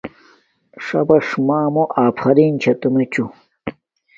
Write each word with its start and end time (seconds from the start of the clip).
ݽَبَݽ 0.85 1.27
مݳمݸ 1.47 1.83
آفرݵن 2.03 2.53
ہݸ 2.61 2.73
تُمݵچُݸ. 2.79 3.25